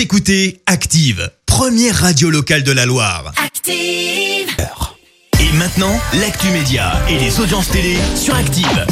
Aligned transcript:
Vous 0.00 0.04
écoutez 0.04 0.62
Active, 0.64 1.30
première 1.44 1.94
radio 1.94 2.30
locale 2.30 2.62
de 2.62 2.72
la 2.72 2.86
Loire. 2.86 3.34
Active. 3.36 4.56
Et 5.38 5.52
maintenant, 5.58 5.92
l'actu 6.22 6.48
média 6.52 6.92
et 7.06 7.18
les 7.18 7.38
audiences 7.38 7.68
télé 7.68 7.98
sur 8.16 8.34
Active. 8.34 8.86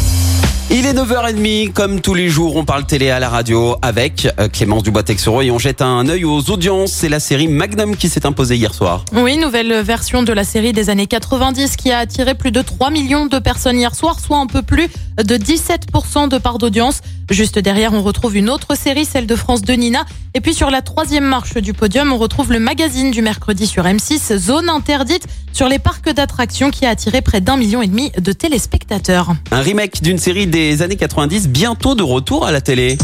Il 0.71 0.85
est 0.85 0.93
9h30, 0.93 1.73
comme 1.73 2.03
tous 2.03 2.13
les 2.13 2.29
jours, 2.29 2.57
on 2.57 2.67
parle 2.67 2.85
télé 2.85 3.09
à 3.09 3.21
la 3.21 3.31
radio 3.31 3.77
avec 3.81 4.29
euh, 4.39 4.49
Clémence 4.49 4.83
Dubois-Texoro 4.83 5.41
et 5.41 5.51
on 5.51 5.59
jette 5.59 5.81
un 5.81 6.07
œil 6.11 6.27
aux 6.27 6.51
audiences. 6.51 6.93
C'est 6.93 7.09
la 7.09 7.21
série 7.21 7.49
Magnum 7.49 7.97
qui 7.97 8.11
s'est 8.11 8.27
imposée 8.27 8.57
hier 8.57 8.75
soir. 8.75 9.07
Oui, 9.15 9.39
nouvelle 9.39 9.81
version 9.81 10.23
de 10.23 10.33
la 10.35 10.45
série 10.45 10.75
des 10.75 10.91
années 10.91 11.07
90 11.07 11.77
qui 11.77 11.91
a 11.91 12.01
attiré 12.01 12.35
plus 12.35 12.51
de 12.51 12.61
3 12.61 12.91
millions 12.91 13.25
de 13.25 13.39
personnes 13.39 13.79
hier 13.79 13.95
soir, 13.95 14.21
soit 14.21 14.37
un 14.37 14.47
peu 14.47 14.61
plus 14.61 14.89
de 15.17 15.37
17% 15.37 16.29
de 16.29 16.37
part 16.37 16.59
d'audience. 16.59 17.01
Juste 17.31 17.59
derrière, 17.59 17.93
on 17.93 18.03
retrouve 18.03 18.37
une 18.37 18.49
autre 18.49 18.77
série, 18.77 19.05
celle 19.05 19.27
de 19.27 19.37
France 19.37 19.63
de 19.63 19.73
Nina. 19.75 20.05
Et 20.35 20.41
puis 20.41 20.55
sur 20.55 20.71
la 20.71 20.81
troisième 20.81 21.25
marche 21.25 21.59
du 21.59 21.75
podium, 21.75 22.13
on 22.13 22.17
retrouve 22.17 22.53
le 22.53 22.59
magazine 22.59 23.11
du 23.11 23.21
mercredi 23.21 23.67
sur 23.67 23.85
M6, 23.85 24.37
Zone 24.39 24.69
interdite, 24.69 25.27
sur 25.53 25.69
les 25.69 25.79
parcs 25.79 26.11
d'attractions 26.11 26.71
qui 26.71 26.87
a 26.87 26.91
attiré 26.91 27.21
près 27.21 27.41
d'un 27.41 27.57
million 27.57 27.83
et 27.83 27.87
demi 27.87 28.11
de 28.19 28.33
téléspectateurs. 28.33 29.35
Un 29.51 29.61
remake 29.61 30.03
d'une 30.03 30.19
série 30.19 30.47
des 30.47 30.81
années 30.81 30.97
90, 30.97 31.49
bientôt 31.49 31.95
de 31.95 32.03
retour 32.03 32.47
à 32.47 32.53
la 32.53 32.61
télé. 32.61 32.97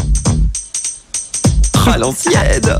Ah, 1.86 1.98
l'ancienne 1.98 2.78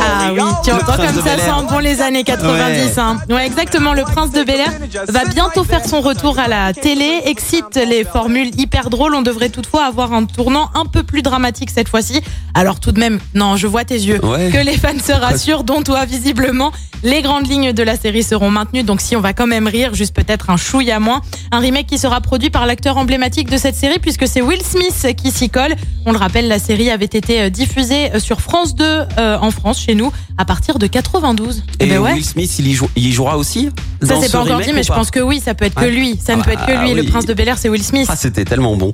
Ah 0.00 0.32
oui, 0.32 0.40
tu 0.64 0.72
entends 0.72 0.84
Prince 0.84 0.96
comme 0.96 1.16
de 1.16 1.28
ça 1.28 1.36
Bel-Air. 1.36 1.58
sent 1.58 1.66
bon 1.70 1.78
les 1.78 2.00
années 2.02 2.24
90. 2.24 2.98
Hein. 2.98 3.18
Ouais, 3.30 3.46
exactement. 3.46 3.92
Le 3.94 4.02
Prince 4.02 4.32
de 4.32 4.42
Bel 4.42 4.60
Air 4.60 4.72
va 5.08 5.24
bientôt 5.26 5.64
faire 5.64 5.84
son 5.86 6.00
retour 6.00 6.38
à 6.38 6.48
la 6.48 6.72
télé. 6.72 7.22
Excite 7.24 7.76
les 7.76 8.04
formules 8.04 8.50
hyper 8.58 8.90
drôles. 8.90 9.14
On 9.14 9.22
devrait 9.22 9.48
toutefois 9.50 9.84
avoir 9.84 10.12
un 10.12 10.24
tournant 10.24 10.70
un 10.74 10.86
peu 10.86 11.02
plus 11.02 11.22
dramatique 11.22 11.70
cette 11.70 11.88
fois-ci. 11.88 12.20
Alors 12.54 12.80
tout 12.80 12.92
de 12.92 13.00
même, 13.00 13.18
non, 13.34 13.56
je 13.56 13.66
vois 13.66 13.84
tes 13.84 13.94
yeux. 13.94 14.24
Ouais. 14.24 14.50
Que 14.50 14.58
les 14.58 14.76
fans 14.76 14.98
se 15.02 15.12
rassurent, 15.12 15.64
dont 15.64 15.82
toi 15.82 16.04
visiblement. 16.04 16.72
Les 17.02 17.20
grandes 17.20 17.46
lignes 17.46 17.72
de 17.72 17.82
la 17.82 17.96
série 17.96 18.22
seront 18.22 18.50
maintenues. 18.50 18.82
Donc 18.82 19.00
si 19.00 19.14
on 19.14 19.20
va 19.20 19.32
quand 19.34 19.46
même 19.46 19.66
rire, 19.66 19.94
juste 19.94 20.14
peut-être 20.14 20.50
un 20.50 20.56
chouïa 20.56 21.00
moins. 21.00 21.20
Un 21.52 21.58
remake 21.58 21.86
qui 21.86 21.98
sera 21.98 22.20
produit 22.20 22.50
par 22.50 22.64
l'acteur 22.66 22.96
emblématique 22.96 23.50
de 23.50 23.56
cette 23.58 23.74
série 23.74 23.98
puisque 23.98 24.26
c'est 24.26 24.40
Will 24.40 24.62
Smith 24.62 25.14
qui 25.16 25.30
s'y 25.30 25.50
colle. 25.50 25.74
On 26.06 26.12
le 26.12 26.18
rappelle, 26.18 26.48
la 26.48 26.58
série 26.58 26.90
avait 26.90 27.04
été 27.04 27.42
euh, 27.42 27.50
diffusée 27.50 28.10
euh, 28.14 28.20
sur 28.20 28.40
France 28.40 28.74
2 28.74 29.03
euh, 29.18 29.38
en 29.40 29.50
France, 29.50 29.80
chez 29.80 29.94
nous, 29.94 30.12
à 30.38 30.44
partir 30.44 30.78
de 30.78 30.86
92. 30.86 31.62
Et 31.80 31.86
ben 31.86 31.98
ouais. 31.98 32.12
Will 32.14 32.24
Smith, 32.24 32.54
il 32.58 32.68
y, 32.68 32.72
jou- 32.74 32.88
il 32.96 33.06
y 33.06 33.12
jouera 33.12 33.36
aussi 33.36 33.70
Ça 34.02 34.16
c'est 34.20 34.26
ce 34.28 34.32
pas 34.32 34.40
encore 34.40 34.60
dit, 34.60 34.72
mais 34.74 34.82
je 34.82 34.92
pense 34.92 35.10
que 35.10 35.20
oui, 35.20 35.40
ça 35.44 35.54
peut 35.54 35.64
être 35.64 35.74
que 35.80 35.84
lui. 35.86 36.18
Ça 36.24 36.32
Ah 36.34 36.36
ne 36.36 36.42
peut 36.42 36.50
être 36.52 36.66
que 36.66 36.72
bah 36.72 36.84
lui. 36.84 36.94
Le 36.94 37.02
prince 37.04 37.26
de 37.26 37.34
Bel 37.34 37.48
Air, 37.48 37.58
c'est 37.58 37.68
Will 37.68 37.82
Smith. 37.82 38.06
Ah, 38.08 38.16
c'était 38.16 38.44
tellement 38.44 38.76
bon. 38.76 38.90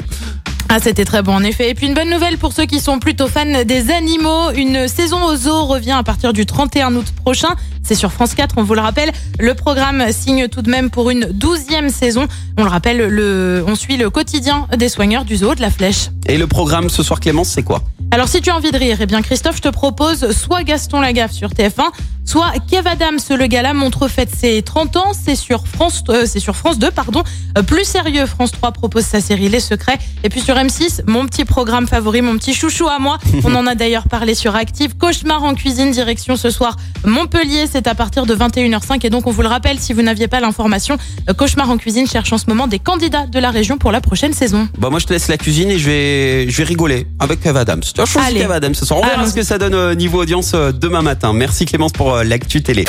Ah, 0.72 0.78
c'était 0.80 1.04
très 1.04 1.22
bon 1.22 1.34
en 1.34 1.42
effet. 1.42 1.68
Et 1.68 1.74
puis 1.74 1.88
une 1.88 1.94
bonne 1.94 2.10
nouvelle 2.10 2.38
pour 2.38 2.52
ceux 2.52 2.64
qui 2.64 2.78
sont 2.78 3.00
plutôt 3.00 3.26
fans 3.26 3.64
des 3.64 3.90
animaux. 3.90 4.52
Une 4.54 4.86
saison 4.86 5.24
au 5.24 5.34
zoo 5.34 5.64
revient 5.64 5.90
à 5.98 6.04
partir 6.04 6.32
du 6.32 6.46
31 6.46 6.94
août 6.94 7.06
prochain. 7.24 7.48
C'est 7.82 7.96
sur 7.96 8.12
France 8.12 8.34
4, 8.36 8.54
on 8.56 8.62
vous 8.62 8.74
le 8.74 8.80
rappelle. 8.80 9.10
Le 9.40 9.54
programme 9.54 10.04
signe 10.12 10.46
tout 10.46 10.62
de 10.62 10.70
même 10.70 10.88
pour 10.90 11.10
une 11.10 11.24
douzième 11.32 11.88
saison. 11.90 12.28
On 12.56 12.62
le 12.62 12.70
rappelle, 12.70 12.98
le, 12.98 13.64
on 13.66 13.74
suit 13.74 13.96
le 13.96 14.10
quotidien 14.10 14.68
des 14.76 14.88
soigneurs 14.88 15.24
du 15.24 15.38
zoo 15.38 15.56
de 15.56 15.60
la 15.60 15.70
Flèche. 15.70 16.10
Et 16.26 16.38
le 16.38 16.46
programme 16.46 16.88
ce 16.88 17.02
soir, 17.02 17.18
Clémence, 17.18 17.48
c'est 17.48 17.64
quoi? 17.64 17.82
Alors 18.12 18.26
si 18.26 18.40
tu 18.40 18.50
as 18.50 18.56
envie 18.56 18.72
de 18.72 18.76
rire, 18.76 18.96
eh 19.00 19.06
bien 19.06 19.22
Christophe, 19.22 19.56
je 19.56 19.62
te 19.62 19.68
propose 19.68 20.32
soit 20.32 20.64
Gaston 20.64 21.00
Lagaffe 21.00 21.30
sur 21.30 21.50
TF1, 21.50 21.90
soit 22.24 22.52
Kev 22.68 22.88
Adams, 22.88 23.20
le 23.30 23.46
gala 23.46 23.72
montre 23.72 24.08
fête 24.08 24.30
ses 24.34 24.62
30 24.62 24.96
ans, 24.96 25.12
c'est 25.12 25.36
sur 25.36 25.68
France 25.68 26.02
euh, 26.08 26.24
c'est 26.26 26.40
sur 26.40 26.56
France 26.56 26.80
2 26.80 26.90
pardon. 26.90 27.22
Euh, 27.56 27.62
plus 27.62 27.84
sérieux, 27.84 28.26
France 28.26 28.50
3 28.50 28.72
propose 28.72 29.04
sa 29.04 29.20
série 29.20 29.48
Les 29.48 29.60
Secrets 29.60 29.98
et 30.24 30.28
puis 30.28 30.40
sur 30.40 30.56
M6, 30.56 31.02
mon 31.06 31.24
petit 31.26 31.44
programme 31.44 31.86
favori, 31.86 32.20
mon 32.20 32.36
petit 32.36 32.52
chouchou 32.52 32.88
à 32.88 32.98
moi. 32.98 33.18
On 33.44 33.54
en 33.54 33.64
a 33.68 33.76
d'ailleurs 33.76 34.08
parlé 34.08 34.34
sur 34.34 34.56
Active, 34.56 34.96
Cauchemar 34.96 35.44
en 35.44 35.54
cuisine 35.54 35.92
direction 35.92 36.34
ce 36.34 36.50
soir 36.50 36.76
Montpellier, 37.04 37.66
c'est 37.70 37.86
à 37.86 37.94
partir 37.94 38.26
de 38.26 38.34
21h05 38.34 39.06
et 39.06 39.10
donc 39.10 39.26
on 39.26 39.30
vous 39.30 39.42
le 39.42 39.48
rappelle 39.48 39.78
si 39.78 39.92
vous 39.92 40.02
n'aviez 40.02 40.28
pas 40.28 40.40
l'information, 40.40 40.98
euh, 41.28 41.32
Cauchemar 41.32 41.70
en 41.70 41.78
cuisine 41.78 42.08
cherche 42.08 42.32
en 42.32 42.38
ce 42.38 42.46
moment 42.48 42.66
des 42.66 42.80
candidats 42.80 43.26
de 43.26 43.38
la 43.38 43.50
région 43.50 43.78
pour 43.78 43.92
la 43.92 44.00
prochaine 44.00 44.32
saison. 44.32 44.68
Bah 44.78 44.90
moi 44.90 44.98
je 44.98 45.06
te 45.06 45.12
laisse 45.12 45.28
la 45.28 45.38
cuisine 45.38 45.70
et 45.70 45.78
je 45.78 45.86
vais 45.86 46.50
je 46.50 46.56
vais 46.56 46.64
rigoler 46.64 47.06
avec 47.20 47.40
Kev 47.40 47.56
Adams. 47.56 47.82
Vois, 48.04 48.30
je. 48.30 48.38
Kev 48.38 48.52
Adams 48.52 48.74
ce 48.74 48.86
soir. 48.86 49.00
On 49.02 49.06
verra 49.06 49.28
ce 49.28 49.34
que 49.34 49.42
ça 49.42 49.58
donne 49.58 49.74
euh, 49.74 49.94
niveau 49.94 50.22
audience 50.22 50.52
euh, 50.54 50.72
demain 50.72 51.02
matin. 51.02 51.32
Merci 51.32 51.64
Clémence 51.64 51.92
pour 51.92 52.14
euh, 52.14 52.24
l'actu 52.24 52.62
télé. 52.62 52.84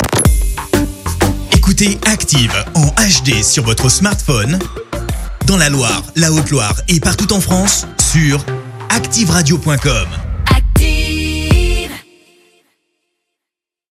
Écoutez 1.52 1.98
Active 2.06 2.52
en 2.74 2.86
HD 2.86 3.42
sur 3.42 3.64
votre 3.64 3.88
smartphone, 3.88 4.58
dans 5.46 5.56
la 5.56 5.68
Loire, 5.68 6.02
la 6.16 6.32
Haute-Loire 6.32 6.74
et 6.88 7.00
partout 7.00 7.32
en 7.32 7.40
France, 7.40 7.86
sur 8.12 8.44
activeradio.com. 8.90 10.21